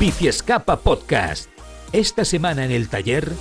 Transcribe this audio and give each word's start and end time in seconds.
Bici 0.00 0.28
Escapa 0.28 0.78
Podcast. 0.78 1.50
Esta 1.92 2.24
semana 2.24 2.64
en 2.64 2.70
el 2.70 2.88
taller. 2.88 3.34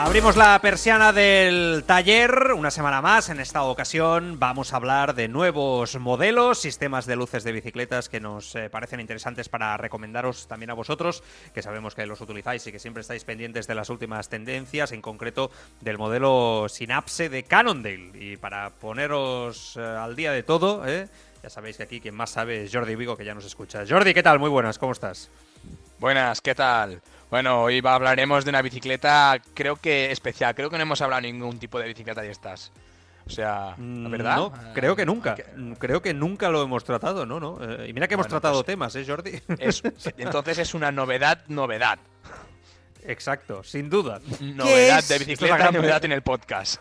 Abrimos 0.00 0.36
la 0.36 0.60
persiana 0.60 1.12
del 1.12 1.82
taller 1.84 2.52
una 2.54 2.70
semana 2.70 3.02
más. 3.02 3.30
En 3.30 3.40
esta 3.40 3.64
ocasión 3.64 4.38
vamos 4.38 4.72
a 4.72 4.76
hablar 4.76 5.16
de 5.16 5.26
nuevos 5.26 5.98
modelos, 5.98 6.60
sistemas 6.60 7.04
de 7.04 7.16
luces 7.16 7.42
de 7.42 7.50
bicicletas 7.50 8.08
que 8.08 8.20
nos 8.20 8.54
eh, 8.54 8.70
parecen 8.70 9.00
interesantes 9.00 9.48
para 9.48 9.76
recomendaros 9.76 10.46
también 10.46 10.70
a 10.70 10.74
vosotros, 10.74 11.24
que 11.52 11.62
sabemos 11.62 11.96
que 11.96 12.06
los 12.06 12.20
utilizáis 12.20 12.64
y 12.68 12.72
que 12.72 12.78
siempre 12.78 13.00
estáis 13.00 13.24
pendientes 13.24 13.66
de 13.66 13.74
las 13.74 13.90
últimas 13.90 14.28
tendencias, 14.28 14.92
en 14.92 15.02
concreto 15.02 15.50
del 15.80 15.98
modelo 15.98 16.66
Synapse 16.68 17.28
de 17.28 17.42
Cannondale. 17.42 18.12
Y 18.14 18.36
para 18.36 18.70
poneros 18.70 19.76
eh, 19.76 19.80
al 19.80 20.14
día 20.14 20.30
de 20.30 20.44
todo, 20.44 20.86
eh, 20.86 21.08
ya 21.42 21.50
sabéis 21.50 21.76
que 21.76 21.82
aquí 21.82 22.00
quien 22.00 22.14
más 22.14 22.30
sabe 22.30 22.64
es 22.64 22.72
Jordi 22.72 22.94
Vigo, 22.94 23.16
que 23.16 23.24
ya 23.24 23.34
nos 23.34 23.44
escucha. 23.44 23.84
Jordi, 23.86 24.14
¿qué 24.14 24.22
tal? 24.22 24.38
Muy 24.38 24.48
buenas, 24.48 24.78
¿cómo 24.78 24.92
estás? 24.92 25.28
Buenas, 25.98 26.40
¿qué 26.40 26.54
tal? 26.54 27.00
Bueno, 27.30 27.62
hoy 27.62 27.82
hablaremos 27.84 28.44
de 28.44 28.50
una 28.50 28.62
bicicleta, 28.62 29.38
creo 29.54 29.76
que 29.76 30.10
especial. 30.12 30.54
Creo 30.54 30.70
que 30.70 30.76
no 30.76 30.82
hemos 30.82 31.00
hablado 31.02 31.22
de 31.22 31.32
ningún 31.32 31.58
tipo 31.58 31.78
de 31.78 31.86
bicicleta 31.88 32.22
de 32.22 32.30
estas. 32.30 32.72
O 33.26 33.30
sea, 33.30 33.74
Mm, 33.76 34.10
¿verdad? 34.10 34.36
No, 34.36 34.52
creo 34.72 34.96
que 34.96 35.02
Ah, 35.02 35.04
nunca. 35.04 35.36
Mm, 35.56 35.72
Creo 35.72 36.00
que 36.00 36.14
nunca 36.14 36.48
lo 36.48 36.62
hemos 36.62 36.82
tratado, 36.84 37.26
¿no? 37.26 37.38
no 37.38 37.58
Eh, 37.60 37.88
y 37.88 37.92
mira 37.92 38.08
que 38.08 38.14
hemos 38.14 38.26
Bueno, 38.26 38.40
tratado 38.40 38.54
pues- 38.62 38.66
temas, 38.66 38.96
¿eh, 38.96 39.04
Jordi? 39.06 39.32
es- 39.58 39.82
entonces 40.16 40.56
es 40.58 40.72
una 40.72 40.90
novedad, 40.90 41.42
novedad. 41.48 41.98
Exacto, 43.04 43.62
sin 43.62 43.90
duda. 43.90 44.20
Novedad 44.40 44.98
es? 45.00 45.08
de 45.08 45.14
la 45.14 45.18
bicicleta, 45.24 45.56
gran 45.58 45.74
novedad 45.74 46.04
en 46.04 46.12
el 46.12 46.22
podcast. 46.22 46.80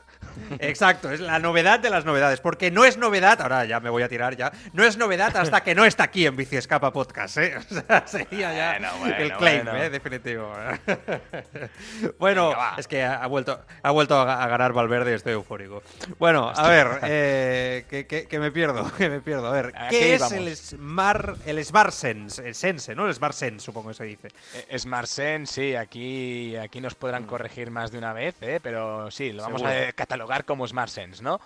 Exacto, 0.60 1.12
es 1.12 1.20
la 1.20 1.40
novedad 1.40 1.80
de 1.80 1.90
las 1.90 2.06
novedades. 2.06 2.40
Porque 2.40 2.72
no 2.72 2.86
es 2.86 2.98
novedad, 2.98 3.42
ahora 3.42 3.66
ya 3.66 3.80
me 3.80 3.90
voy 3.90 4.04
a 4.04 4.10
tirar 4.10 4.36
ya, 4.36 4.52
no 4.74 4.84
es 4.84 4.98
novedad 4.98 5.36
hasta 5.38 5.62
que 5.62 5.76
no 5.76 5.86
está 5.86 6.04
aquí 6.04 6.26
en 6.26 6.36
Bici 6.36 6.58
Escapa 6.58 6.92
Podcast, 6.92 7.38
¿eh? 7.38 7.56
O 7.70 7.74
sea, 7.74 8.08
sería 8.08 8.54
ya 8.54 8.72
Bueno, 8.80 8.90
bueno, 9.00 9.16
el 9.18 9.34
claim, 9.34 9.64
bueno. 9.66 9.84
¿eh? 9.84 9.90
Definitivo. 9.90 10.52
bueno, 12.20 12.50
Venga, 12.50 12.76
es 12.78 12.88
que 12.88 13.04
ha 13.04 13.26
vuelto, 13.28 13.60
ha 13.84 13.92
vuelto 13.92 14.20
a 14.20 14.48
ganar 14.48 14.74
Valverde 14.74 15.12
y 15.12 15.16
estoy 15.16 15.34
eufórico. 15.34 15.84
Bueno, 16.20 16.52
a 16.56 16.68
ver, 16.68 16.88
eh, 17.04 17.86
que, 17.90 18.06
que- 18.08 18.28
que 18.28 18.40
me 18.40 18.52
pierdo, 18.52 18.92
que 18.98 19.10
me 19.10 19.22
pierdo. 19.22 19.48
A 19.48 19.52
ver, 19.52 19.74
¿A 19.76 19.90
¿qué 19.90 20.00
qué 20.00 20.16
es 20.16 20.32
el 20.32 20.56
Smart, 20.56 21.38
el 21.46 21.64
Smart 21.64 21.92
Sense? 21.92 22.46
El 22.48 22.56
Sense, 22.56 22.96
¿no? 22.96 23.08
El 23.08 23.14
Smart 23.14 23.34
Sense, 23.34 23.66
supongo 23.66 23.90
que 23.90 23.96
se 23.96 24.04
dice. 24.06 24.28
Eh, 24.70 24.78
Smart 24.80 25.08
Sense, 25.08 25.54
sí, 25.54 25.76
aquí, 25.76 26.56
aquí 26.56 26.82
nos 26.82 26.96
podrán 26.96 27.26
corregir 27.26 27.72
más 27.72 27.92
de 27.92 27.98
una 27.98 28.14
vez, 28.14 28.36
¿eh? 28.42 28.60
pero 28.62 29.10
sí, 29.12 29.32
lo 29.32 29.44
vamos 29.44 29.58
Mm. 29.62 29.66
Seguro. 29.68 29.88
a 29.90 29.92
catalogar 29.94 30.27
como 30.46 30.68
Smart 30.68 30.90
Sense, 30.90 31.24
¿no? 31.24 31.40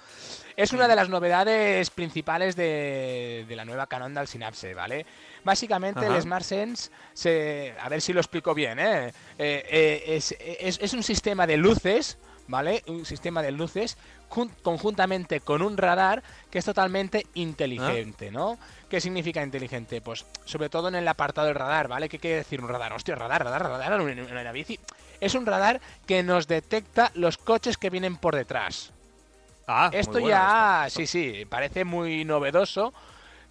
Es 0.57 0.73
una 0.73 0.87
de 0.87 0.95
las 0.95 1.07
novedades 1.09 1.89
principales 1.89 2.55
de, 2.55 3.45
de 3.47 3.55
la 3.55 3.63
nueva 3.65 3.87
Canondal 3.87 4.27
Synapse, 4.27 4.73
¿vale? 4.73 5.05
Básicamente 5.43 6.05
Ajá. 6.05 6.15
el 6.15 6.21
Smart 6.21 6.43
Sense, 6.45 6.91
se, 7.13 7.73
a 7.79 7.87
ver 7.89 8.01
si 8.01 8.11
lo 8.13 8.19
explico 8.19 8.53
bien, 8.53 8.79
¿eh? 8.79 9.07
Eh, 9.37 9.65
eh, 9.69 10.03
es, 10.07 10.35
es- 10.39 10.79
es 10.81 10.93
un 10.93 11.03
sistema 11.03 11.47
de 11.47 11.57
luces, 11.57 12.17
¿vale? 12.51 12.83
Un 12.87 13.05
sistema 13.05 13.41
de 13.41 13.51
luces 13.51 13.97
jun- 14.29 14.51
conjuntamente 14.61 15.39
con 15.39 15.61
un 15.63 15.77
radar 15.77 16.21
que 16.51 16.59
es 16.59 16.65
totalmente 16.65 17.25
inteligente, 17.33 18.29
¿no? 18.29 18.59
¿Qué 18.89 19.01
significa 19.01 19.41
inteligente? 19.41 20.01
Pues 20.01 20.25
sobre 20.45 20.69
todo 20.69 20.89
en 20.89 20.95
el 20.95 21.07
apartado 21.07 21.47
del 21.47 21.55
radar, 21.55 21.87
¿vale? 21.87 22.09
¿Qué 22.09 22.19
quiere 22.19 22.37
decir 22.37 22.61
un 22.61 22.67
radar? 22.67 22.93
Hostia, 22.93 23.15
radar, 23.15 23.43
radar, 23.43 23.63
radar 23.63 24.01
en 24.01 24.19
una 24.19 24.51
bici. 24.51 24.77
Es 25.21 25.33
un 25.33 25.45
radar 25.45 25.79
que 26.05 26.21
nos 26.23 26.47
detecta 26.47 27.11
los 27.15 27.37
coches 27.37 27.77
que 27.77 27.89
vienen 27.89 28.17
por 28.17 28.35
detrás. 28.35 28.91
Ah, 29.67 29.89
Esto 29.93 30.19
ya, 30.19 30.87
sí, 30.89 31.07
sí, 31.07 31.45
parece 31.47 31.85
muy 31.85 32.25
novedoso, 32.25 32.93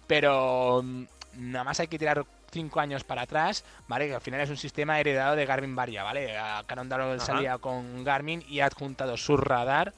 pero 0.05 0.81
mm, 0.83 1.03
nada 1.37 1.63
más 1.63 1.79
hay 1.79 1.87
que 1.87 1.97
tirar 1.97 2.23
cinco 2.51 2.79
años 2.79 3.03
para 3.03 3.23
atrás, 3.23 3.63
¿vale? 3.87 4.07
Que 4.07 4.15
al 4.15 4.21
final 4.21 4.41
es 4.41 4.49
un 4.49 4.57
sistema 4.57 4.99
heredado 4.99 5.35
de 5.35 5.45
Garmin 5.45 5.75
Varia, 5.75 6.03
¿vale? 6.03 6.37
Ajá. 7.15 7.25
salía 7.25 7.57
con 7.57 8.03
Garmin 8.03 8.43
y 8.47 8.59
ha 8.59 8.65
adjuntado 8.67 9.17
su 9.17 9.37
radar 9.37 9.93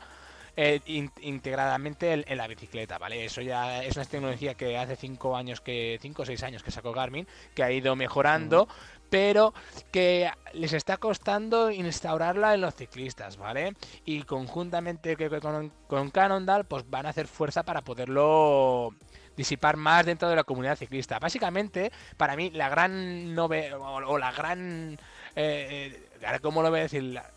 eh, 0.56 0.82
in- 0.86 1.12
integradamente 1.22 2.14
en, 2.14 2.24
en 2.28 2.38
la 2.38 2.46
bicicleta, 2.48 3.00
¿vale? 3.00 3.26
Eso 3.26 3.42
ya 3.42 3.84
es 3.84 3.96
una 3.96 4.06
tecnología 4.06 4.54
que 4.54 4.78
hace 4.78 4.96
cinco 4.96 5.36
años 5.36 5.62
que, 5.62 5.98
cinco 6.00 6.22
o 6.22 6.26
seis 6.26 6.44
años 6.44 6.62
que 6.62 6.70
sacó 6.70 6.92
Garmin, 6.94 7.28
que 7.56 7.64
ha 7.64 7.72
ido 7.72 7.96
mejorando, 7.96 8.68
pero 9.10 9.54
que 9.92 10.30
les 10.54 10.74
está 10.74 10.98
costando 10.98 11.72
instaurarla 11.72 12.54
en 12.54 12.62
los 12.62 12.76
ciclistas, 12.76 13.38
¿vale? 13.38 13.74
Y 14.06 14.22
conjuntamente 14.24 15.18
con, 15.42 15.72
con 15.88 16.12
Cannondale, 16.12 16.66
pues 16.66 16.88
van 16.88 17.08
a 17.08 17.10
hacer 17.10 17.28
fuerza 17.28 17.64
para 17.64 17.82
poderlo 17.82 18.92
disipar 19.36 19.78
más 19.78 20.06
dentro 20.06 20.30
de 20.30 20.36
la 20.36 20.44
comunidad 20.44 20.78
ciclista. 20.78 21.20
Básicamente, 21.20 21.92
para 22.18 22.36
mí, 22.36 22.50
la 22.52 22.70
gran 22.70 23.34
nove 23.34 23.74
o, 23.74 24.18
la 24.18 24.32
gran 24.32 24.98
eh, 25.36 26.00
eh, 26.22 26.40
¿cómo 26.42 26.62
lo 26.62 26.70
voy 26.70 26.80
a 26.80 26.84
decir? 26.84 27.04
La- 27.04 27.30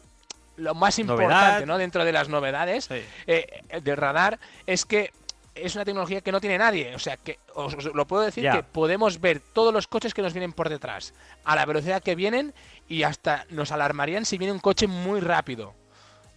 lo 0.56 0.74
más 0.74 0.98
Novedad. 0.98 1.22
importante, 1.22 1.66
¿no? 1.66 1.76
Dentro 1.78 2.04
de 2.04 2.12
las 2.12 2.28
novedades 2.30 2.84
Sí. 2.86 3.02
eh, 3.26 3.62
del 3.82 3.96
radar 3.96 4.38
es 4.66 4.86
que 4.86 5.12
es 5.54 5.74
una 5.74 5.84
tecnología 5.84 6.20
que 6.22 6.32
no 6.32 6.40
tiene 6.40 6.56
nadie. 6.58 6.94
O 6.94 6.98
sea, 6.98 7.16
que 7.18 7.38
os, 7.54 7.74
os 7.74 7.84
lo 7.94 8.06
puedo 8.06 8.22
decir 8.22 8.50
que 8.50 8.62
podemos 8.62 9.20
ver 9.20 9.40
todos 9.40 9.72
los 9.72 9.86
coches 9.86 10.14
que 10.14 10.22
nos 10.22 10.32
vienen 10.32 10.52
por 10.52 10.68
detrás 10.70 11.12
a 11.44 11.56
la 11.56 11.64
velocidad 11.66 12.02
que 12.02 12.14
vienen 12.14 12.54
y 12.88 13.02
hasta 13.02 13.44
nos 13.50 13.70
alarmarían 13.72 14.24
si 14.24 14.38
viene 14.38 14.52
un 14.52 14.58
coche 14.60 14.86
muy 14.86 15.20
rápido. 15.20 15.74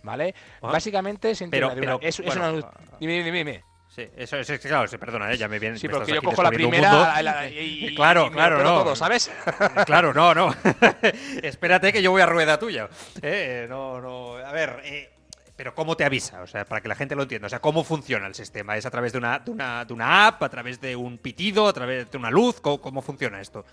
¿Vale? 0.03 0.33
Ah. 0.61 0.67
Básicamente, 0.71 1.35
sin 1.35 1.49
Pero- 1.49 1.71
es, 2.01 2.19
una 2.19 2.51
luz- 2.51 2.63
ah, 2.65 2.73
Dime, 2.99 3.21
dime, 3.23 3.37
dime. 3.37 3.63
Sí, 4.05 4.11
eso 4.17 4.37
es, 4.37 4.49
es 4.49 4.59
claro, 4.59 4.89
perdona, 4.99 5.31
eh, 5.31 5.37
ya 5.37 5.47
me 5.47 5.59
viene. 5.59 5.77
Sí, 5.77 5.87
me 5.87 5.93
porque 5.95 6.13
yo 6.13 6.21
cojo 6.21 6.43
la 6.43 6.49
primera 6.51 7.21
la- 7.21 7.47
y, 7.49 7.93
Claro, 7.95 8.27
y 8.27 8.31
claro, 8.31 8.63
no. 8.63 8.83
todo, 8.83 8.95
¿sabes? 8.95 9.31
Claro, 9.85 10.13
no, 10.13 10.33
no. 10.33 10.55
Espérate 11.43 11.91
que 11.93 12.01
yo 12.01 12.11
voy 12.11 12.21
a 12.21 12.25
rueda 12.25 12.57
tuya. 12.59 12.89
Eh, 13.21 13.65
no, 13.69 13.99
no. 14.01 14.35
A 14.37 14.51
ver, 14.51 14.81
eh, 14.83 15.09
pero 15.55 15.75
¿cómo 15.75 15.95
te 15.97 16.05
avisa? 16.05 16.41
O 16.41 16.47
sea, 16.47 16.65
para 16.65 16.81
que 16.81 16.87
la 16.87 16.95
gente 16.95 17.15
lo 17.15 17.23
entienda. 17.23 17.47
O 17.47 17.49
sea, 17.49 17.59
¿cómo 17.59 17.83
funciona 17.83 18.27
el 18.27 18.35
sistema? 18.35 18.77
¿Es 18.77 18.85
a 18.85 18.91
través 18.91 19.11
de 19.11 19.17
una, 19.17 19.39
de 19.39 19.51
una, 19.51 19.85
de 19.85 19.93
una 19.93 20.27
app, 20.27 20.43
a 20.43 20.49
través 20.49 20.79
de 20.79 20.95
un 20.95 21.17
pitido, 21.17 21.67
a 21.67 21.73
través 21.73 22.09
de 22.09 22.17
una 22.17 22.29
luz? 22.31 22.61
¿Cómo, 22.61 22.79
cómo 22.81 23.01
funciona 23.01 23.41
esto? 23.41 23.65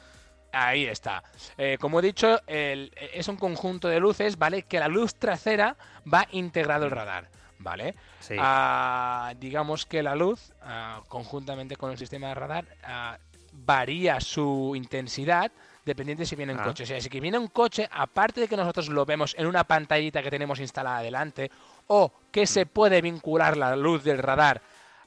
Ahí 0.52 0.86
está. 0.86 1.22
Eh, 1.58 1.76
como 1.80 2.00
he 2.00 2.02
dicho, 2.02 2.40
el- 2.46 2.92
es 3.12 3.28
un 3.28 3.36
conjunto 3.36 3.88
de 3.88 4.00
luces, 4.00 4.38
¿vale? 4.38 4.62
Que 4.62 4.80
la 4.80 4.88
luz 4.88 5.14
trasera 5.14 5.76
va 6.12 6.26
integrado 6.32 6.84
al 6.86 6.90
radar, 6.90 7.28
¿vale? 7.58 7.94
Sí. 8.20 8.34
Ah, 8.38 9.32
digamos 9.38 9.86
que 9.86 10.02
la 10.02 10.14
luz, 10.14 10.52
ah, 10.62 11.00
conjuntamente 11.08 11.76
con 11.76 11.90
el 11.90 11.98
sistema 11.98 12.28
de 12.28 12.34
radar, 12.34 12.64
ah, 12.84 13.18
varía 13.52 14.20
su 14.20 14.72
intensidad 14.76 15.50
dependiente 15.84 16.26
si 16.26 16.34
viene 16.36 16.52
un 16.52 16.58
coche. 16.58 16.82
O 16.82 16.86
sea, 16.86 17.00
si 17.00 17.08
que 17.08 17.20
viene 17.20 17.38
un 17.38 17.46
coche, 17.48 17.88
aparte 17.92 18.40
de 18.40 18.48
que 18.48 18.56
nosotros 18.56 18.88
lo 18.88 19.06
vemos 19.06 19.34
en 19.38 19.46
una 19.46 19.62
pantallita 19.64 20.20
que 20.22 20.30
tenemos 20.30 20.58
instalada 20.58 21.00
delante, 21.00 21.50
o 21.86 22.12
que 22.32 22.42
Mm. 22.42 22.46
se 22.46 22.66
puede 22.66 23.00
vincular 23.00 23.56
la 23.56 23.76
luz 23.76 24.02
del 24.02 24.18
radar 24.18 24.60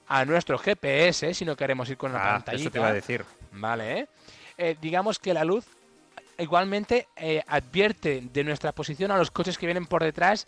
a 0.07 0.23
nuestro 0.25 0.57
GPS 0.57 1.33
si 1.33 1.43
no 1.45 1.55
queremos 1.57 1.89
ir 1.89 1.97
con 1.97 2.13
la 2.13 2.19
pantallita. 2.23 2.61
eso 2.63 2.71
te 2.71 2.77
iba 2.79 2.87
a 2.87 2.93
decir. 2.93 3.25
Vale, 3.51 3.99
¿eh? 3.99 4.07
Eh, 4.57 4.77
digamos 4.81 5.19
que 5.19 5.33
la 5.33 5.43
luz 5.43 5.65
igualmente 6.37 7.07
eh, 7.17 7.43
advierte 7.47 8.21
de 8.31 8.43
nuestra 8.45 8.71
posición 8.71 9.11
a 9.11 9.17
los 9.17 9.29
coches 9.31 9.57
que 9.57 9.65
vienen 9.65 9.85
por 9.85 10.01
detrás, 10.03 10.47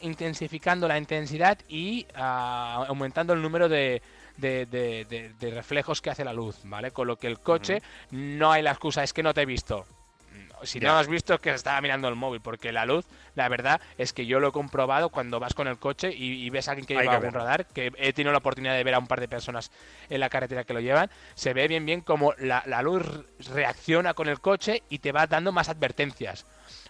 intensificando 0.00 0.86
la 0.88 0.98
intensidad 0.98 1.58
y 1.68 2.06
ah, 2.14 2.84
aumentando 2.88 3.32
el 3.32 3.42
número 3.42 3.68
de, 3.68 4.02
de- 4.36 4.66
de- 4.66 5.04
de- 5.06 5.32
de 5.38 5.50
reflejos 5.50 6.00
que 6.00 6.10
hace 6.10 6.24
la 6.24 6.32
luz, 6.32 6.58
¿vale? 6.64 6.90
Con 6.90 7.06
lo 7.06 7.16
que 7.16 7.26
el 7.26 7.38
coche 7.40 7.82
no 8.10 8.52
hay 8.52 8.62
la 8.62 8.70
excusa, 8.70 9.02
es 9.02 9.12
que 9.12 9.22
no 9.22 9.34
te 9.34 9.42
he 9.42 9.46
visto. 9.46 9.86
Mm, 10.32 10.64
Si 10.64 10.78
no 10.80 10.96
has 10.98 11.08
visto 11.08 11.34
es 11.34 11.40
que 11.40 11.50
estaba 11.50 11.80
mirando 11.80 12.08
el 12.08 12.14
móvil, 12.14 12.40
porque 12.40 12.72
la 12.72 12.86
luz, 12.86 13.04
la 13.34 13.48
verdad 13.48 13.80
es 13.98 14.12
que 14.12 14.24
yo 14.26 14.40
lo 14.40 14.48
he 14.48 14.52
comprobado 14.52 15.08
cuando 15.10 15.38
vas 15.40 15.54
con 15.54 15.66
el 15.68 15.78
coche 15.78 16.12
y, 16.14 16.44
y 16.44 16.50
ves 16.50 16.68
a 16.68 16.72
alguien 16.72 16.86
que 16.86 16.94
Hay 16.96 17.00
lleva 17.02 17.12
que 17.20 17.26
algún 17.26 17.38
radar, 17.40 17.66
que 17.66 17.92
he 17.98 18.12
tenido 18.12 18.32
la 18.32 18.38
oportunidad 18.38 18.74
de 18.76 18.84
ver 18.84 18.94
a 18.94 18.98
un 18.98 19.06
par 19.06 19.20
de 19.20 19.28
personas 19.28 19.70
en 20.08 20.20
la 20.20 20.28
carretera 20.30 20.64
que 20.64 20.72
lo 20.72 20.80
llevan, 20.80 21.10
se 21.34 21.52
ve 21.52 21.66
bien 21.68 21.84
bien 21.84 22.00
como 22.00 22.32
la, 22.38 22.62
la 22.66 22.80
luz 22.82 23.04
reacciona 23.52 24.14
con 24.14 24.28
el 24.28 24.40
coche 24.40 24.82
y 24.88 24.98
te 25.00 25.12
va 25.12 25.26
dando 25.26 25.50
más 25.52 25.68
advertencias. 25.68 26.46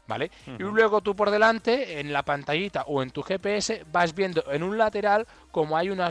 ¿Vale? 0.07 0.31
Y 0.47 0.63
luego 0.63 1.01
tú 1.01 1.15
por 1.15 1.31
delante, 1.31 2.01
en 2.01 2.13
la 2.13 2.23
pantallita 2.23 2.83
o 2.83 3.03
en 3.03 3.11
tu 3.11 3.23
GPS, 3.23 3.85
vas 3.93 4.15
viendo 4.15 4.45
en 4.51 4.63
un 4.63 4.77
lateral 4.77 5.27
como 5.51 5.77
hay 5.77 5.91
una, 5.91 6.11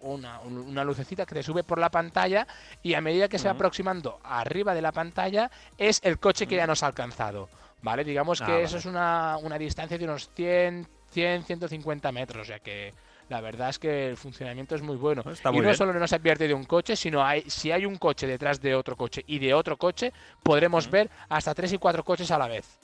una, 0.00 0.84
lucecita 0.84 1.26
que 1.26 1.34
te 1.34 1.42
sube 1.42 1.64
por 1.64 1.78
la 1.78 1.90
pantalla 1.90 2.46
y 2.82 2.94
a 2.94 3.00
medida 3.00 3.28
que 3.28 3.38
se 3.38 3.48
va 3.48 3.54
aproximando 3.54 4.20
arriba 4.22 4.74
de 4.74 4.82
la 4.82 4.92
pantalla 4.92 5.50
es 5.78 6.00
el 6.04 6.18
coche 6.18 6.46
que 6.46 6.56
ya 6.56 6.66
nos 6.66 6.82
ha 6.82 6.86
alcanzado, 6.86 7.48
¿vale? 7.82 8.04
Digamos 8.04 8.40
ah, 8.42 8.46
que 8.46 8.62
eso 8.62 8.78
es 8.78 8.84
una, 8.84 9.36
una 9.42 9.58
distancia 9.58 9.98
de 9.98 10.04
unos 10.04 10.30
100, 10.34 10.86
100, 11.10 11.44
150 11.44 12.12
metros, 12.12 12.42
o 12.42 12.44
sea 12.44 12.58
que 12.58 12.92
la 13.28 13.40
verdad 13.40 13.70
es 13.70 13.78
que 13.78 14.08
el 14.08 14.16
funcionamiento 14.16 14.74
es 14.74 14.82
muy 14.82 14.96
bueno. 14.96 15.22
y 15.24 15.60
no 15.60 15.74
solo 15.74 15.94
no 15.94 16.06
se 16.06 16.16
advierte 16.16 16.46
de 16.46 16.54
un 16.54 16.64
coche, 16.64 16.94
sino 16.94 17.24
hay, 17.24 17.42
si 17.48 17.72
hay 17.72 17.86
un 17.86 17.96
coche 17.96 18.26
detrás 18.26 18.60
de 18.60 18.74
otro 18.74 18.96
coche 18.96 19.24
y 19.26 19.38
de 19.38 19.54
otro 19.54 19.76
coche, 19.76 20.12
podremos 20.42 20.90
ver 20.90 21.10
hasta 21.28 21.54
tres 21.54 21.72
y 21.72 21.78
cuatro 21.78 22.04
coches 22.04 22.30
a 22.30 22.38
la 22.38 22.48
vez. 22.48 22.78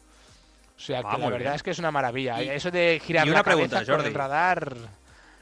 O 0.81 0.82
sea, 0.82 1.03
que 1.03 1.19
la 1.19 1.29
verdad 1.29 1.55
es 1.56 1.62
que 1.62 1.73
es 1.73 1.79
una 1.79 1.91
maravilla. 1.91 2.41
Eso 2.41 2.71
de 2.71 3.03
girar 3.05 3.29
la 3.29 3.44
cabeza 3.44 3.85
con 3.85 4.00
el 4.00 4.15
radar 4.15 4.77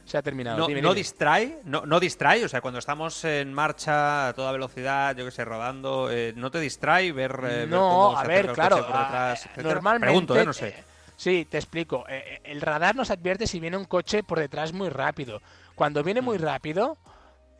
se 0.05 0.19
ha 0.19 0.23
terminado. 0.23 0.67
No, 0.69 0.95
distrae, 0.95 1.61
no, 1.65 1.87
no, 1.87 2.01
distrae, 2.01 2.45
o 2.45 2.49
sea, 2.49 2.61
cuando 2.61 2.81
estamos 2.81 3.25
en 3.25 3.55
marcha 3.55 4.29
a 4.29 4.33
toda 4.33 4.51
velocidad, 4.51 5.15
yo 5.15 5.25
que 5.25 5.31
sé, 5.31 5.45
rodando, 5.45 6.11
eh, 6.11 6.33
¿no 6.35 6.51
te 6.51 6.59
distrae 6.59 7.13
ver, 7.13 7.39
eh, 7.45 7.67
no, 7.69 8.19
a 8.19 8.25
ver, 8.25 8.51
claro, 8.53 8.85
ah, 8.91 9.37
normalmente, 9.63 10.07
Pregunto, 10.07 10.37
¿eh? 10.37 10.45
no 10.45 10.53
sé. 10.53 10.75
Sí, 11.15 11.47
te 11.49 11.59
explico. 11.59 12.05
el 12.45 12.61
radar 12.61 12.97
nos 12.97 13.11
advierte 13.11 13.47
si 13.47 13.61
viene 13.61 13.77
un 13.77 13.85
coche 13.85 14.25
por 14.25 14.41
detrás 14.41 14.73
muy 14.73 14.89
rápido. 14.89 15.41
Cuando 15.75 16.03
viene 16.03 16.21
muy 16.21 16.39
mm. 16.39 16.43
rápido, 16.43 16.99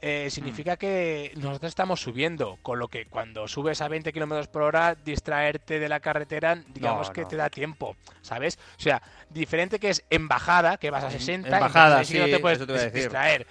eh, 0.01 0.29
significa 0.31 0.75
mm. 0.75 0.79
que 0.79 1.33
nosotros 1.37 1.71
estamos 1.71 2.01
subiendo, 2.01 2.59
con 2.63 2.79
lo 2.79 2.89
que 2.89 3.07
cuando 3.07 3.49
subes 3.49 3.81
a 3.81 3.89
20 3.89 4.13
km 4.13 4.47
por 4.49 4.63
hora, 4.63 4.95
distraerte 4.95 5.81
de 5.81 5.89
la 5.89 6.01
carretera, 6.01 6.63
digamos 6.69 7.11
que 7.11 7.25
te 7.25 7.37
da 7.37 7.51
tiempo, 7.51 7.97
¿sabes? 8.23 8.59
O 8.79 8.81
sea, 8.81 9.03
diferente 9.29 9.81
que 9.81 9.91
es 9.91 10.05
en 10.11 10.29
bajada, 10.29 10.77
que 10.77 10.91
vas 10.91 11.05
a 11.05 11.11
60, 11.11 11.49
en 11.49 11.61
bajada, 11.61 12.05
sí, 12.05 12.19
no 12.19 12.27
te 12.27 12.39
puedes 12.39 12.93
distraer. 12.93 13.47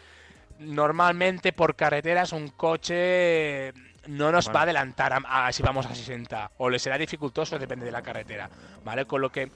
Normalmente 0.60 1.54
por 1.54 1.76
carreteras 1.76 2.32
un 2.32 2.48
coche 2.50 3.74
no 4.08 4.32
nos 4.32 4.50
va 4.50 4.62
a 4.62 4.64
adelantar 4.64 5.22
si 5.52 5.62
vamos 5.64 5.86
a 5.86 5.94
60 5.94 6.52
o 6.58 6.70
le 6.70 6.80
será 6.80 6.98
dificultoso, 6.98 7.60
depende 7.60 7.86
de 7.86 7.92
la 7.92 8.02
carretera, 8.02 8.50
¿vale? 8.84 9.06
Con 9.06 9.22
lo 9.22 9.30
que 9.30 9.52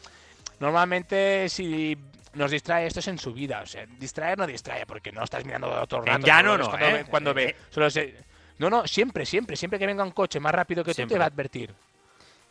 normalmente 0.60 1.48
si 1.50 1.98
nos 2.34 2.52
distrae 2.52 2.88
esto 2.88 3.00
es 3.00 3.08
en 3.08 3.18
su 3.18 3.34
vida. 3.34 3.62
O 3.62 3.66
sea, 3.66 3.86
distraer 3.86 4.38
no 4.38 4.48
distrae 4.48 4.86
porque 4.86 5.12
no 5.12 5.24
estás 5.24 5.46
mirando 5.46 5.70
otro 5.70 6.02
rato. 6.02 6.26
Ya 6.26 6.42
no, 6.42 6.58
no. 6.58 6.70
Cuando, 7.10 7.34
ve. 7.34 7.56
no, 8.58 8.70
no, 8.70 8.88
siempre, 8.88 9.26
siempre. 9.26 9.56
Siempre 9.56 9.80
que 9.80 9.86
venga 9.86 10.04
un 10.04 10.12
coche 10.12 10.40
más 10.40 10.54
rápido 10.54 10.84
que 10.84 10.94
tú, 10.94 11.08
te 11.08 11.18
va 11.18 11.26
a 11.26 11.28
advertir. 11.28 11.74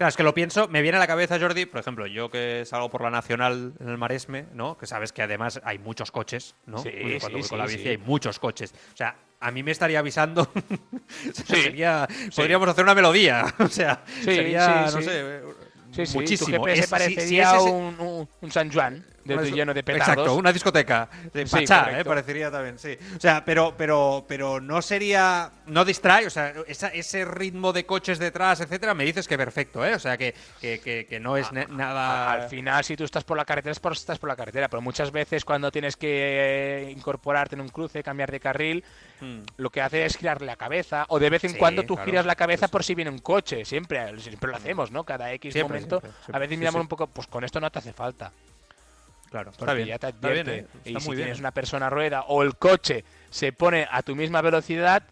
Claro, 0.00 0.08
es 0.08 0.16
que 0.16 0.22
lo 0.22 0.32
pienso, 0.32 0.66
me 0.66 0.80
viene 0.80 0.96
a 0.96 0.98
la 0.98 1.06
cabeza, 1.06 1.38
Jordi, 1.38 1.66
por 1.66 1.78
ejemplo, 1.78 2.06
yo 2.06 2.30
que 2.30 2.62
salgo 2.64 2.88
por 2.88 3.02
la 3.02 3.10
Nacional 3.10 3.74
en 3.78 3.86
el 3.86 3.98
Maresme, 3.98 4.46
¿no? 4.54 4.78
Que 4.78 4.86
sabes 4.86 5.12
que 5.12 5.20
además 5.20 5.60
hay 5.62 5.78
muchos 5.78 6.10
coches, 6.10 6.54
¿no? 6.64 6.78
Sí, 6.78 6.90
cuando 7.20 7.38
voy 7.38 7.46
con 7.46 7.58
la 7.58 7.66
bici 7.66 7.86
hay 7.86 7.98
muchos 7.98 8.38
coches. 8.38 8.72
O 8.94 8.96
sea, 8.96 9.14
a 9.40 9.50
mí 9.50 9.62
me 9.62 9.72
estaría 9.72 9.98
avisando. 9.98 10.50
sería, 11.34 12.08
podríamos 12.34 12.66
hacer 12.70 12.82
una 12.82 12.94
melodía. 12.94 13.44
o 13.58 13.68
sea, 13.68 14.02
sería, 14.22 14.86
no 14.90 15.02
sé, 15.02 15.42
muchísimo. 16.14 16.56
Tu 16.56 16.64
GPS 16.64 16.88
parecería 16.88 17.60
un, 17.60 18.26
un 18.40 18.50
San 18.50 18.72
Juan 18.72 19.04
lleno 19.36 19.74
de 19.74 19.82
petardos. 19.82 20.08
Exacto, 20.08 20.34
una 20.34 20.52
discoteca 20.52 21.08
de 21.32 21.46
Pachá, 21.46 22.00
eh, 22.00 22.04
parecería 22.04 22.50
también, 22.50 22.78
sí. 22.78 22.96
O 23.16 23.20
sea, 23.20 23.44
pero, 23.44 23.74
pero, 23.76 24.24
pero 24.28 24.60
no 24.60 24.82
sería, 24.82 25.50
no 25.66 25.84
distrae, 25.84 26.26
o 26.26 26.30
sea, 26.30 26.52
ese 26.66 27.24
ritmo 27.24 27.72
de 27.72 27.84
coches 27.86 28.18
detrás, 28.18 28.60
etcétera, 28.60 28.94
me 28.94 29.04
dices 29.04 29.28
que 29.28 29.36
perfecto, 29.36 29.84
¿eh? 29.84 29.94
O 29.94 29.98
sea, 29.98 30.16
que, 30.16 30.34
que, 30.60 31.06
que, 31.08 31.20
no 31.20 31.36
es 31.36 31.50
nada... 31.52 32.32
al 32.32 32.48
final, 32.48 32.84
si 32.84 32.96
tú 32.96 33.04
estás 33.04 33.24
por 33.24 33.36
la 33.36 33.44
carretera, 33.44 33.72
es 33.72 33.80
por 33.80 33.92
estás 33.92 34.18
por 34.18 34.28
la 34.28 34.36
carretera, 34.36 34.68
pero 34.68 34.80
muchas 34.80 35.10
veces 35.12 35.44
cuando 35.44 35.70
tienes 35.70 35.96
que 35.96 36.92
incorporarte 36.96 37.54
en 37.54 37.60
un 37.60 37.68
cruce, 37.68 38.02
cambiar 38.02 38.30
de 38.30 38.40
carril, 38.40 38.84
hmm. 39.20 39.40
lo 39.56 39.70
que 39.70 39.80
hace 39.80 40.04
es 40.04 40.16
girar 40.16 40.42
la 40.42 40.56
cabeza, 40.56 41.04
o 41.08 41.18
de 41.18 41.30
vez 41.30 41.44
en 41.44 41.54
cuando 41.54 41.84
tú 41.84 41.96
giras 41.96 42.26
la 42.26 42.34
cabeza 42.34 42.68
por 42.68 42.84
si 42.84 42.94
viene 42.94 43.10
un 43.10 43.18
coche, 43.18 43.64
siempre, 43.64 44.18
siempre 44.20 44.50
lo 44.50 44.56
hacemos, 44.56 44.90
¿no? 44.90 45.04
Cada 45.04 45.32
X 45.34 45.54
momento, 45.62 46.02
a 46.32 46.38
veces 46.38 46.58
miramos 46.58 46.80
un 46.80 46.88
poco, 46.88 47.06
pues 47.06 47.26
con 47.26 47.44
esto 47.44 47.60
no 47.60 47.70
te 47.70 47.78
hace 47.78 47.92
falta. 47.92 48.32
Claro, 49.30 49.50
está 49.50 49.72
bien. 49.74 49.88
ya 49.88 49.98
te 49.98 50.08
advierte. 50.08 50.58
¿eh? 50.58 50.66
y 50.84 51.00
si 51.00 51.10
tienes 51.10 51.38
una 51.38 51.52
persona 51.52 51.88
rueda 51.88 52.22
o 52.22 52.42
el 52.42 52.56
coche 52.56 53.04
se 53.30 53.52
pone 53.52 53.86
a 53.90 54.02
tu 54.02 54.16
misma 54.16 54.42
velocidad, 54.42 55.04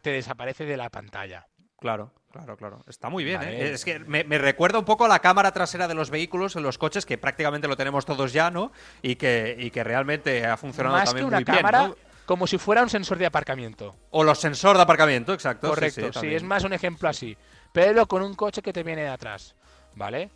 te 0.00 0.10
desaparece 0.10 0.64
de 0.64 0.76
la 0.76 0.88
pantalla. 0.88 1.46
Claro, 1.78 2.12
claro, 2.32 2.56
claro. 2.56 2.84
Está 2.88 3.10
muy 3.10 3.24
bien, 3.24 3.42
¿eh? 3.42 3.70
Es 3.72 3.84
que 3.84 3.98
me, 4.00 4.22
recuerda 4.38 4.78
un 4.78 4.86
poco 4.86 5.04
a 5.04 5.08
la 5.08 5.18
cámara 5.20 5.52
trasera 5.52 5.86
de 5.86 5.94
los 5.94 6.10
vehículos 6.10 6.56
en 6.56 6.62
los 6.62 6.78
coches, 6.78 7.04
que 7.04 7.18
prácticamente 7.18 7.68
lo 7.68 7.76
tenemos 7.76 8.06
todos 8.06 8.32
ya, 8.32 8.50
¿no? 8.50 8.72
Y 9.02 9.16
que, 9.16 9.54
y 9.58 9.70
que 9.70 9.84
realmente 9.84 10.46
ha 10.46 10.56
funcionado 10.56 10.96
Más 10.96 11.04
también 11.10 11.28
que 11.28 11.34
una 11.36 11.44
cámara, 11.44 11.92
Como 12.24 12.46
si 12.46 12.56
fuera 12.56 12.82
un 12.82 12.88
sensor 12.88 13.18
de 13.18 13.26
aparcamiento. 13.26 13.94
O 14.10 14.24
los 14.24 14.40
sensores 14.40 14.78
de 14.78 14.82
aparcamiento, 14.82 15.34
exacto. 15.34 15.68
Correcto, 15.68 16.10
sí, 16.18 16.34
es 16.34 16.42
más 16.42 16.64
un 16.64 16.72
ejemplo 16.72 17.08
así. 17.08 17.36
Pero 17.72 18.06
con 18.06 18.22
un 18.22 18.34
coche 18.34 18.62
que 18.62 18.72
te 18.72 18.82
viene 18.82 19.02
de 19.02 19.08
atrás, 19.08 19.54
¿vale? 19.94 20.30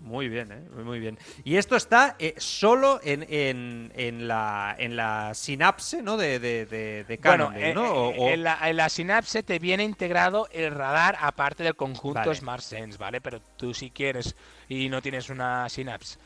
Muy 0.00 0.28
bien, 0.28 0.52
¿eh? 0.52 0.82
muy 0.82 1.00
bien. 1.00 1.18
Y 1.42 1.56
esto 1.56 1.74
está 1.74 2.16
eh, 2.18 2.34
solo 2.36 3.00
en, 3.02 3.26
en, 3.28 3.92
en, 3.96 4.28
la, 4.28 4.76
en 4.78 4.94
la 4.94 5.32
sinapse 5.34 6.02
¿no? 6.02 6.16
de, 6.16 6.38
de, 6.38 6.66
de, 7.04 7.18
Canon, 7.18 7.54
bueno, 7.54 7.82
¿no? 7.82 8.10
Eh, 8.10 8.34
en, 8.34 8.42
la, 8.42 8.58
en, 8.68 8.76
la, 8.76 8.88
sinapse 8.88 9.42
te 9.42 9.58
viene 9.58 9.84
integrado 9.84 10.48
el 10.52 10.70
radar 10.72 11.16
aparte 11.20 11.64
del 11.64 11.76
conjunto 11.76 12.34
Smart 12.34 12.62
Sense, 12.62 12.98
¿vale? 12.98 13.20
Pero 13.20 13.40
tú 13.40 13.72
si 13.72 13.90
quieres 13.90 14.36
y 14.68 14.88
no 14.88 15.00
tienes 15.00 15.30
una 15.30 15.68
sinapse 15.68 16.18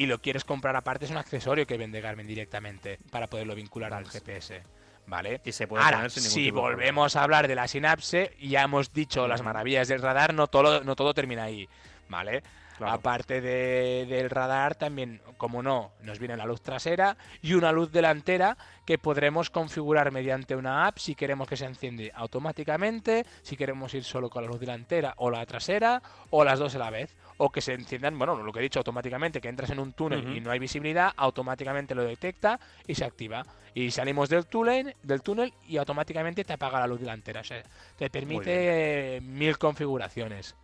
y 0.00 0.06
lo 0.06 0.18
quieres 0.18 0.44
comprar 0.44 0.74
aparte, 0.76 1.04
es 1.04 1.10
un 1.10 1.18
accesorio 1.18 1.66
que 1.66 1.76
vende 1.76 2.00
Garmin 2.00 2.26
directamente 2.26 2.98
para 3.10 3.26
poderlo 3.26 3.54
vincular 3.54 3.92
al 3.92 4.06
GPS. 4.06 4.62
¿Vale? 5.06 5.40
Y 5.44 5.52
se 5.52 5.66
puede 5.66 5.82
Ahora, 5.82 6.08
si 6.08 6.50
volvemos 6.50 7.16
a 7.16 7.24
hablar 7.24 7.48
de 7.48 7.54
la 7.54 7.66
sinapse, 7.68 8.34
ya 8.40 8.62
hemos 8.62 8.92
dicho 8.92 9.28
las 9.28 9.42
maravillas 9.42 9.88
del 9.88 10.00
radar, 10.00 10.32
no 10.32 10.46
todo, 10.46 10.84
no 10.84 10.94
todo 10.94 11.12
termina 11.12 11.44
ahí, 11.44 11.68
¿vale? 12.08 12.42
Aparte 12.88 13.40
del 13.40 14.30
radar, 14.30 14.74
también, 14.74 15.20
como 15.36 15.62
no, 15.62 15.92
nos 16.02 16.18
viene 16.18 16.36
la 16.36 16.46
luz 16.46 16.60
trasera 16.60 17.16
y 17.42 17.54
una 17.54 17.72
luz 17.72 17.92
delantera 17.92 18.56
que 18.86 18.98
podremos 18.98 19.50
configurar 19.50 20.10
mediante 20.12 20.56
una 20.56 20.86
app 20.86 20.98
si 20.98 21.14
queremos 21.14 21.48
que 21.48 21.56
se 21.56 21.66
enciende 21.66 22.12
automáticamente, 22.14 23.24
si 23.42 23.56
queremos 23.56 23.94
ir 23.94 24.04
solo 24.04 24.30
con 24.30 24.42
la 24.42 24.48
luz 24.48 24.60
delantera 24.60 25.14
o 25.16 25.30
la 25.30 25.44
trasera, 25.46 26.02
o 26.30 26.44
las 26.44 26.58
dos 26.58 26.74
a 26.74 26.78
la 26.78 26.90
vez. 26.90 27.16
O 27.42 27.50
que 27.50 27.62
se 27.62 27.72
enciendan, 27.72 28.18
bueno, 28.18 28.36
lo 28.36 28.52
que 28.52 28.58
he 28.58 28.62
dicho, 28.62 28.80
automáticamente, 28.80 29.40
que 29.40 29.48
entras 29.48 29.70
en 29.70 29.78
un 29.78 29.94
túnel 29.94 30.36
y 30.36 30.40
no 30.40 30.50
hay 30.50 30.58
visibilidad, 30.58 31.12
automáticamente 31.16 31.94
lo 31.94 32.02
detecta 32.02 32.60
y 32.86 32.94
se 32.94 33.04
activa. 33.06 33.46
Y 33.72 33.90
salimos 33.92 34.28
del 34.28 34.44
túnel, 34.44 34.94
del 35.02 35.22
túnel 35.22 35.54
y 35.66 35.78
automáticamente 35.78 36.44
te 36.44 36.52
apaga 36.52 36.80
la 36.80 36.86
luz 36.86 37.00
delantera. 37.00 37.40
O 37.40 37.44
sea, 37.44 37.62
te 37.96 38.10
permite 38.10 39.20
mil 39.22 39.56
configuraciones. 39.56 40.54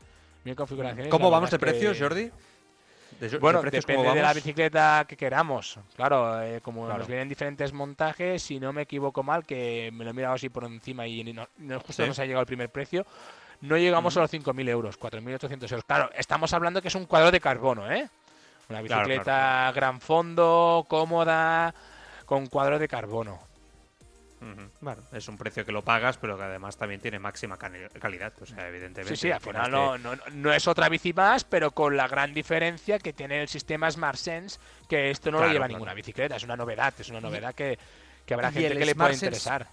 ¿Cómo 1.08 1.30
vamos 1.30 1.50
de 1.50 1.58
precios, 1.58 1.98
Jordi? 1.98 2.30
bueno, 3.40 3.62
depende 3.62 4.12
de 4.12 4.22
la 4.22 4.32
bicicleta 4.32 5.04
que 5.08 5.16
queramos. 5.16 5.78
Claro, 5.94 6.42
eh, 6.42 6.60
como 6.60 6.86
nos 6.88 7.06
vienen 7.06 7.28
diferentes 7.28 7.72
montajes, 7.72 8.42
si 8.42 8.60
no 8.60 8.72
me 8.72 8.82
equivoco 8.82 9.22
mal, 9.22 9.44
que 9.44 9.90
me 9.92 10.04
lo 10.04 10.10
he 10.10 10.14
mirado 10.14 10.34
así 10.34 10.48
por 10.48 10.64
encima 10.64 11.06
y 11.06 11.24
no, 11.32 11.46
justo 11.80 12.06
nos 12.06 12.18
ha 12.18 12.24
llegado 12.24 12.42
el 12.42 12.46
primer 12.46 12.70
precio, 12.70 13.06
no 13.62 13.76
llegamos 13.76 14.16
a 14.16 14.20
los 14.20 14.32
5.000 14.32 14.68
euros, 14.68 15.00
4.800 15.00 15.62
euros. 15.62 15.84
Claro, 15.84 16.10
estamos 16.14 16.52
hablando 16.52 16.82
que 16.82 16.88
es 16.88 16.94
un 16.94 17.06
cuadro 17.06 17.30
de 17.30 17.40
carbono, 17.40 17.90
¿eh? 17.90 18.08
Una 18.68 18.82
bicicleta 18.82 19.72
gran 19.74 20.00
fondo, 20.00 20.84
cómoda, 20.88 21.74
con 22.26 22.46
cuadro 22.48 22.78
de 22.78 22.88
carbono. 22.88 23.38
Bueno, 24.80 25.02
es 25.12 25.28
un 25.28 25.38
precio 25.38 25.64
que 25.64 25.72
lo 25.72 25.82
pagas, 25.82 26.18
pero 26.18 26.36
que 26.36 26.44
además 26.44 26.76
también 26.76 27.00
tiene 27.00 27.18
máxima 27.18 27.56
calidad, 27.56 28.32
o 28.40 28.46
sea, 28.46 28.68
evidentemente. 28.68 29.16
Sí, 29.16 29.28
sí, 29.28 29.30
al 29.30 29.40
final 29.40 29.70
no, 29.70 29.96
no, 30.32 30.52
es 30.52 30.68
otra 30.68 30.88
bici 30.88 31.12
más, 31.12 31.44
pero 31.44 31.70
con 31.70 31.96
la 31.96 32.06
gran 32.06 32.34
diferencia 32.34 32.98
que 32.98 33.12
tiene 33.12 33.40
el 33.40 33.48
sistema 33.48 33.90
Smart 33.90 34.18
Sense, 34.18 34.58
que 34.88 35.10
esto 35.10 35.30
no 35.30 35.40
lo 35.40 35.50
lleva 35.50 35.68
ninguna 35.68 35.94
bicicleta, 35.94 36.36
es 36.36 36.44
una 36.44 36.56
novedad, 36.56 36.92
es 36.98 37.08
una 37.08 37.20
novedad 37.20 37.54
que, 37.54 37.78
que 38.24 38.34
habrá 38.34 38.52
gente 38.52 38.76
que 38.76 38.86
le 38.86 38.94
puede 38.94 39.14
interesar. 39.14 39.68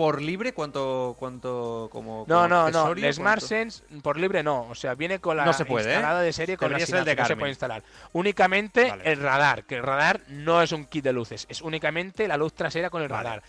¿Por 0.00 0.22
libre 0.22 0.54
cuánto, 0.54 1.14
cuánto 1.18 1.90
como, 1.92 2.24
No, 2.26 2.48
no, 2.48 2.70
no, 2.70 2.92
el 2.92 3.12
Smart 3.12 3.42
Sense 3.42 3.84
por 4.00 4.18
libre 4.18 4.42
no, 4.42 4.62
o 4.62 4.74
sea, 4.74 4.94
viene 4.94 5.18
con 5.18 5.36
la 5.36 5.44
no 5.44 5.52
se 5.52 5.66
puede, 5.66 5.92
instalada 5.92 6.22
¿eh? 6.22 6.24
de 6.24 6.32
serie 6.32 6.56
con 6.56 6.72
la 6.72 6.78
el 6.78 7.04
de 7.04 7.14
no 7.14 7.26
se 7.26 7.36
puede 7.36 7.50
instalar. 7.50 7.82
Únicamente 8.14 8.94
el 9.04 9.20
radar, 9.20 9.64
que 9.64 9.74
el 9.76 9.82
radar 9.82 10.22
no 10.28 10.62
es 10.62 10.72
un 10.72 10.86
kit 10.86 11.04
de 11.04 11.12
luces, 11.12 11.44
es 11.50 11.60
únicamente 11.60 12.26
la 12.26 12.38
luz 12.38 12.54
trasera 12.54 12.88
con 12.88 13.02
el 13.02 13.10
radar. 13.10 13.42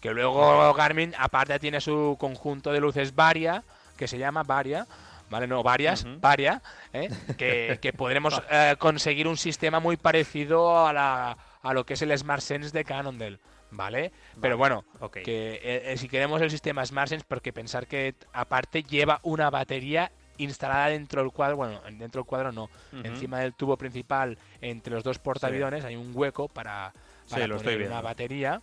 Que 0.00 0.10
luego 0.12 0.72
Garmin, 0.72 1.14
aparte, 1.18 1.58
tiene 1.58 1.82
su 1.82 2.16
conjunto 2.18 2.72
de 2.72 2.80
luces 2.80 3.14
Varia, 3.14 3.62
que 3.98 4.08
se 4.08 4.16
llama 4.16 4.42
Varia, 4.42 4.86
¿vale? 5.28 5.46
No, 5.46 5.62
varias, 5.62 6.06
Varia, 6.18 6.62
¿eh? 6.94 7.10
que, 7.36 7.92
podremos 7.94 8.40
eh, 8.50 8.74
conseguir 8.78 9.28
un 9.28 9.36
sistema 9.36 9.80
muy 9.80 9.98
parecido 9.98 10.86
a, 10.86 10.94
la, 10.94 11.36
a 11.62 11.74
lo 11.74 11.84
que 11.84 11.92
es 11.92 12.00
el 12.00 12.16
Smart 12.16 12.40
Sense 12.40 12.70
de 12.70 12.86
Cannondale. 12.86 13.38
¿Vale? 13.72 14.12
Pero 14.40 14.56
bueno, 14.56 14.84
que 15.12 15.60
eh, 15.62 15.96
si 15.96 16.08
queremos 16.08 16.42
el 16.42 16.50
sistema 16.50 16.84
Smart 16.84 17.08
Sense, 17.08 17.24
porque 17.26 17.52
pensar 17.52 17.86
que 17.86 18.14
aparte 18.32 18.82
lleva 18.82 19.20
una 19.22 19.50
batería 19.50 20.10
instalada 20.38 20.88
dentro 20.88 21.22
del 21.22 21.30
cuadro, 21.32 21.56
bueno, 21.56 21.80
dentro 21.92 22.22
del 22.22 22.26
cuadro 22.26 22.50
no, 22.52 22.70
encima 23.04 23.40
del 23.40 23.54
tubo 23.54 23.76
principal, 23.76 24.38
entre 24.60 24.94
los 24.94 25.04
dos 25.04 25.18
portaaviones, 25.18 25.84
hay 25.84 25.96
un 25.96 26.12
hueco 26.14 26.48
para, 26.48 26.92
para 27.28 27.46
lo 27.46 27.56
estoy 27.56 27.74
poner 27.74 27.88
una 27.88 28.00
batería 28.00 28.60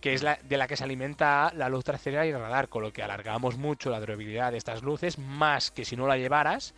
que 0.00 0.14
es 0.14 0.22
la 0.22 0.38
de 0.42 0.56
la 0.56 0.66
que 0.66 0.76
se 0.76 0.84
alimenta 0.84 1.52
la 1.54 1.68
luz 1.68 1.84
trasera 1.84 2.26
y 2.26 2.30
el 2.30 2.38
radar, 2.38 2.68
con 2.68 2.82
lo 2.82 2.92
que 2.92 3.02
alargamos 3.02 3.58
mucho 3.58 3.90
la 3.90 4.00
durabilidad 4.00 4.52
de 4.52 4.58
estas 4.58 4.82
luces, 4.82 5.18
más 5.18 5.70
que 5.70 5.84
si 5.84 5.96
no 5.96 6.06
la 6.06 6.16
llevaras. 6.16 6.74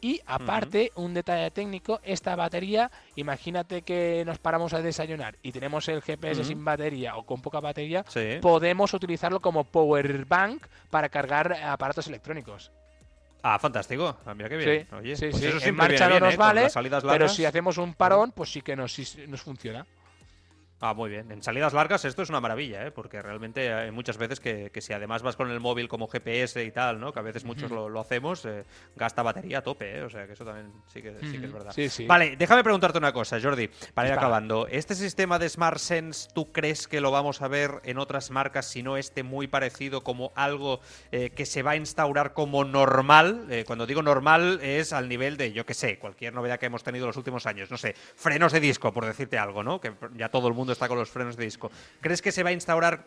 Y 0.00 0.20
aparte, 0.26 0.92
un 0.96 1.14
detalle 1.14 1.50
técnico, 1.50 2.00
esta 2.02 2.36
batería, 2.36 2.90
imagínate 3.16 3.82
que 3.82 4.22
nos 4.26 4.38
paramos 4.38 4.74
a 4.74 4.82
desayunar 4.82 5.36
y 5.42 5.52
tenemos 5.52 5.88
el 5.88 6.02
GPS 6.02 6.44
sin 6.44 6.64
batería 6.64 7.16
o 7.16 7.24
con 7.24 7.40
poca 7.40 7.60
batería, 7.60 8.04
Sí. 8.08 8.38
podemos 8.42 8.92
utilizarlo 8.94 9.40
como 9.40 9.64
power 9.64 10.24
bank 10.26 10.66
para 10.90 11.08
cargar 11.08 11.52
aparatos 11.54 12.06
electrónicos. 12.08 12.70
Ah, 13.42 13.58
fantástico. 13.58 14.16
Ah, 14.26 14.34
mira 14.34 14.48
qué 14.48 14.56
bien. 14.56 14.86
Sí, 14.90 14.94
Oye, 14.96 15.16
sí, 15.16 15.28
pues 15.30 15.40
sí. 15.42 15.46
eso 15.48 15.66
En 15.66 15.76
marcha 15.76 16.08
no 16.08 16.18
nos 16.20 16.34
¿eh? 16.34 16.36
Vale, 16.36 16.68
Pero 17.08 17.28
si 17.28 17.44
hacemos 17.44 17.78
un 17.78 17.94
parón, 17.94 18.32
pues 18.32 18.50
sí 18.50 18.60
que 18.60 18.74
nos 18.74 18.92
funciona. 19.42 19.86
Ah, 20.88 20.94
muy 20.94 21.10
bien. 21.10 21.32
En 21.32 21.42
salidas 21.42 21.72
largas 21.72 22.04
esto 22.04 22.22
es 22.22 22.28
una 22.28 22.40
maravilla, 22.40 22.86
¿eh? 22.86 22.92
porque 22.92 23.20
realmente 23.20 23.74
hay 23.74 23.90
muchas 23.90 24.18
veces 24.18 24.38
que, 24.38 24.70
que 24.70 24.80
si 24.80 24.92
además 24.92 25.20
vas 25.20 25.34
con 25.34 25.50
el 25.50 25.58
móvil 25.58 25.88
como 25.88 26.06
GPS 26.06 26.62
y 26.62 26.70
tal, 26.70 27.00
¿no? 27.00 27.12
que 27.12 27.18
a 27.18 27.22
veces 27.22 27.44
muchos 27.44 27.72
lo, 27.72 27.88
lo 27.88 27.98
hacemos, 27.98 28.44
eh, 28.44 28.62
gasta 28.94 29.24
batería 29.24 29.58
a 29.58 29.62
tope, 29.62 29.98
¿eh? 29.98 30.02
o 30.02 30.08
sea 30.08 30.28
que 30.28 30.34
eso 30.34 30.44
también 30.44 30.72
sí 30.86 31.02
que, 31.02 31.18
sí 31.18 31.40
que 31.40 31.46
es 31.46 31.52
verdad. 31.52 31.72
Sí, 31.74 31.88
sí. 31.88 32.06
Vale, 32.06 32.36
déjame 32.36 32.62
preguntarte 32.62 32.98
una 32.98 33.12
cosa, 33.12 33.40
Jordi, 33.42 33.68
para 33.94 34.08
ir 34.08 34.14
acabando. 34.14 34.68
¿Este 34.68 34.94
sistema 34.94 35.40
de 35.40 35.48
Smart 35.48 35.78
Sense 35.78 36.28
tú 36.32 36.52
crees 36.52 36.86
que 36.86 37.00
lo 37.00 37.10
vamos 37.10 37.42
a 37.42 37.48
ver 37.48 37.80
en 37.82 37.98
otras 37.98 38.30
marcas, 38.30 38.66
si 38.66 38.84
no 38.84 38.96
este 38.96 39.24
muy 39.24 39.48
parecido, 39.48 40.04
como 40.04 40.30
algo 40.36 40.80
que 41.10 41.46
se 41.46 41.64
va 41.64 41.72
a 41.72 41.76
instaurar 41.76 42.32
como 42.32 42.64
normal? 42.64 43.48
Cuando 43.66 43.86
digo 43.86 44.02
normal 44.02 44.60
es 44.62 44.92
al 44.92 45.08
nivel 45.08 45.36
de, 45.36 45.52
yo 45.52 45.66
qué 45.66 45.74
sé, 45.74 45.98
cualquier 45.98 46.32
novedad 46.32 46.60
que 46.60 46.66
hemos 46.66 46.84
tenido 46.84 47.08
los 47.08 47.16
últimos 47.16 47.44
años, 47.46 47.72
no 47.72 47.76
sé, 47.76 47.94
frenos 48.14 48.52
de 48.52 48.60
disco, 48.60 48.92
por 48.92 49.04
decirte 49.04 49.36
algo, 49.36 49.64
¿no? 49.64 49.80
Que 49.80 49.92
ya 50.14 50.28
todo 50.28 50.46
el 50.46 50.54
mundo 50.54 50.75
está 50.76 50.88
con 50.88 50.98
los 50.98 51.10
frenos 51.10 51.36
de 51.36 51.44
disco. 51.44 51.70
¿Crees 52.00 52.22
que 52.22 52.32
se 52.32 52.42
va 52.42 52.50
a 52.50 52.52
instaurar 52.52 53.04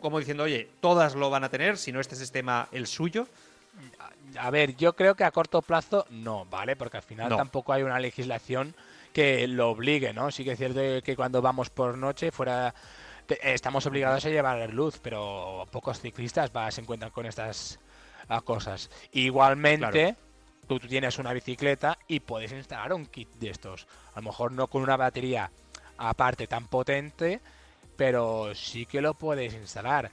como 0.00 0.18
diciendo, 0.18 0.44
oye, 0.44 0.70
todas 0.80 1.14
lo 1.14 1.28
van 1.30 1.44
a 1.44 1.48
tener, 1.48 1.76
si 1.76 1.92
no 1.92 2.00
este 2.00 2.16
sistema 2.16 2.68
el 2.72 2.86
suyo? 2.86 3.26
A 4.38 4.50
ver, 4.50 4.76
yo 4.76 4.94
creo 4.94 5.14
que 5.14 5.24
a 5.24 5.30
corto 5.30 5.62
plazo 5.62 6.06
no, 6.10 6.44
¿vale? 6.46 6.76
Porque 6.76 6.96
al 6.98 7.02
final 7.02 7.28
No. 7.30 7.36
tampoco 7.36 7.72
hay 7.72 7.82
una 7.82 7.98
legislación 7.98 8.74
que 9.12 9.46
lo 9.48 9.70
obligue, 9.70 10.12
¿no? 10.12 10.30
Sí 10.30 10.44
que 10.44 10.52
es 10.52 10.58
cierto 10.58 10.80
que 11.02 11.16
cuando 11.16 11.42
vamos 11.42 11.70
por 11.70 11.96
noche 11.96 12.30
fuera 12.30 12.74
estamos 13.42 13.84
obligados 13.86 14.24
a 14.24 14.30
llevar 14.30 14.72
luz, 14.72 14.98
pero 15.02 15.66
pocos 15.70 16.00
ciclistas 16.00 16.50
va, 16.56 16.70
se 16.70 16.80
encuentran 16.80 17.10
con 17.10 17.26
estas 17.26 17.78
cosas. 18.44 18.90
Igualmente, 19.12 20.16
tú, 20.66 20.78
tú 20.78 20.88
tienes 20.88 21.18
una 21.18 21.32
bicicleta 21.32 21.98
y 22.08 22.20
puedes 22.20 22.52
instalar 22.52 22.92
un 22.92 23.06
kit 23.06 23.28
de 23.34 23.50
estos. 23.50 23.86
A 24.14 24.20
lo 24.20 24.22
mejor 24.28 24.52
no 24.52 24.66
con 24.68 24.82
una 24.82 24.96
batería 24.96 25.50
aparte 25.98 26.46
tan 26.46 26.66
potente, 26.68 27.40
pero 27.96 28.54
sí 28.54 28.86
que 28.86 29.00
lo 29.00 29.14
puedes 29.14 29.52
instalar. 29.54 30.10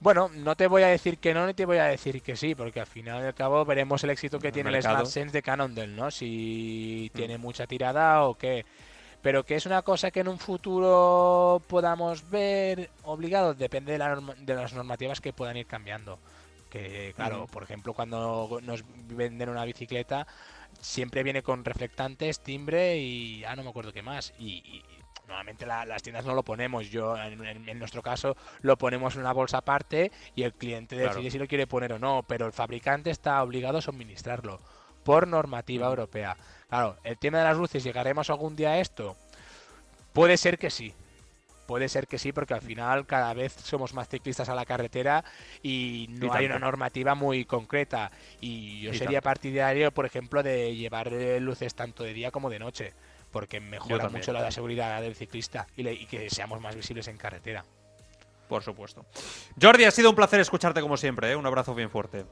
Bueno, 0.00 0.28
no 0.34 0.54
te 0.54 0.66
voy 0.66 0.82
a 0.82 0.88
decir 0.88 1.18
que 1.18 1.32
no 1.32 1.46
ni 1.46 1.54
te 1.54 1.64
voy 1.64 1.78
a 1.78 1.84
decir 1.84 2.20
que 2.20 2.36
sí, 2.36 2.54
porque 2.54 2.80
al 2.80 2.86
final 2.86 3.22
y 3.22 3.26
al 3.26 3.34
cabo 3.34 3.64
veremos 3.64 4.04
el 4.04 4.10
éxito 4.10 4.38
que 4.38 4.48
El 4.48 4.54
tiene 4.54 4.70
mercado. 4.70 4.94
el 4.96 5.00
Smart 5.00 5.12
Sense 5.12 5.32
de 5.32 5.42
Cannondale, 5.42 5.94
¿no? 5.94 6.10
Si 6.10 7.10
tiene 7.14 7.38
mucha 7.38 7.66
tirada 7.66 8.24
o 8.24 8.34
qué. 8.34 8.66
Pero 9.22 9.44
que 9.44 9.54
es 9.54 9.64
una 9.64 9.80
cosa 9.80 10.10
que 10.10 10.20
en 10.20 10.28
un 10.28 10.38
futuro 10.38 11.62
podamos 11.68 12.28
ver 12.28 12.90
obligados, 13.04 13.56
depende 13.56 13.92
de, 13.92 13.98
la 13.98 14.08
norma- 14.14 14.34
de 14.36 14.54
las 14.54 14.74
normativas 14.74 15.22
que 15.22 15.32
puedan 15.32 15.56
ir 15.56 15.66
cambiando. 15.66 16.18
Que 16.68 17.14
claro, 17.16 17.44
Ujú. 17.44 17.46
por 17.46 17.62
ejemplo, 17.62 17.94
cuando 17.94 18.58
nos 18.62 18.84
venden 19.06 19.48
una 19.48 19.64
bicicleta, 19.64 20.26
siempre 20.84 21.22
viene 21.22 21.42
con 21.42 21.64
reflectantes, 21.64 22.40
timbre 22.40 22.98
y 22.98 23.42
ah, 23.44 23.56
no 23.56 23.64
me 23.64 23.70
acuerdo 23.70 23.92
qué 23.92 24.02
más. 24.02 24.34
Y, 24.38 24.82
normalmente 25.26 25.64
la- 25.64 25.86
las 25.86 26.02
tiendas 26.02 26.26
no 26.26 26.34
lo 26.34 26.42
ponemos. 26.42 26.90
Yo, 26.90 27.16
en, 27.16 27.78
nuestro 27.78 28.02
caso, 28.02 28.36
lo 28.60 28.76
ponemos 28.76 29.14
en 29.14 29.22
una 29.22 29.32
bolsa 29.32 29.58
aparte 29.58 30.12
y 30.36 30.42
el 30.42 30.52
cliente 30.52 30.96
Claro. 30.96 31.14
decide 31.14 31.30
si 31.30 31.38
lo 31.38 31.48
quiere 31.48 31.66
poner 31.66 31.94
o 31.94 31.98
no. 31.98 32.22
Pero 32.28 32.46
el 32.46 32.52
fabricante 32.52 33.10
está 33.10 33.42
obligado 33.42 33.78
a 33.78 33.82
suministrarlo 33.82 34.60
por 35.02 35.26
normativa 35.26 35.86
europea. 35.88 36.36
Claro, 36.68 36.96
el 37.04 37.16
tema 37.18 37.38
de 37.38 37.44
las 37.44 37.56
luces, 37.56 37.82
¿llegaremos 37.82 38.28
algún 38.28 38.54
día 38.54 38.72
a 38.72 38.78
esto? 38.78 39.16
Puede 40.12 40.36
ser 40.36 40.58
que 40.58 40.70
sí. 40.70 40.94
Puede 41.66 41.88
ser 41.88 42.06
que 42.06 42.18
sí, 42.18 42.32
porque 42.32 42.52
al 42.54 42.60
final 42.60 43.06
cada 43.06 43.32
vez 43.32 43.52
somos 43.52 43.94
más 43.94 44.08
ciclistas 44.08 44.48
a 44.50 44.54
la 44.54 44.66
carretera 44.66 45.24
y 45.62 46.06
no 46.10 46.26
Y 46.26 46.28
hay 46.30 46.44
tanto. 46.44 46.46
una 46.46 46.58
normativa 46.58 47.14
muy 47.14 47.44
concreta. 47.46 48.10
Y 48.40 48.82
yo 48.82 48.90
Y 48.92 48.98
sería 48.98 49.20
tanto. 49.20 49.24
partidario, 49.30 49.90
por 49.92 50.04
ejemplo, 50.04 50.42
de 50.42 50.76
llevar 50.76 51.12
eh, 51.12 51.40
luces 51.40 51.74
tanto 51.74 52.04
de 52.04 52.12
día 52.12 52.30
como 52.30 52.50
de 52.50 52.58
noche, 52.58 52.92
porque 53.32 53.60
mejora 53.60 53.98
también. 54.04 54.20
mucho 54.20 54.32
la 54.32 54.50
seguridad 54.50 55.00
del 55.00 55.14
ciclista 55.14 55.66
y, 55.76 55.82
le- 55.84 55.94
y 55.94 56.04
que 56.06 56.28
seamos 56.28 56.60
más 56.60 56.76
visibles 56.76 57.08
en 57.08 57.16
carretera. 57.16 57.64
Por 58.48 58.62
supuesto. 58.62 59.06
Jordi, 59.60 59.84
ha 59.84 59.90
sido 59.90 60.10
un 60.10 60.16
placer 60.16 60.40
escucharte 60.40 60.82
como 60.82 60.98
siempre, 60.98 61.30
¿eh? 61.32 61.36
un 61.36 61.46
abrazo 61.46 61.74
bien 61.74 61.88
fuerte. 61.88 62.26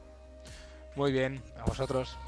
Muy 0.94 1.10
bien, 1.10 1.42
a 1.58 1.64
vosotros. 1.64 2.18